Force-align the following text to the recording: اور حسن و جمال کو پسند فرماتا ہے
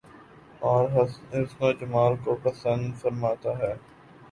اور 0.61 0.85
حسن 0.91 1.43
و 1.59 1.71
جمال 1.73 2.15
کو 2.23 2.35
پسند 2.43 2.93
فرماتا 3.01 3.57
ہے 3.57 3.73